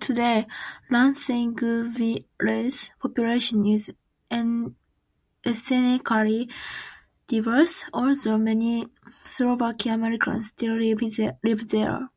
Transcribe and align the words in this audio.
Today, 0.00 0.46
Lansingville's 0.90 2.90
population 2.98 3.66
is 3.66 3.92
ethnically 4.32 6.48
diverse, 7.26 7.84
although 7.92 8.38
many 8.38 8.86
Slovak-Americans 9.26 10.48
still 10.48 10.78
live 10.78 11.68
there. 11.68 12.08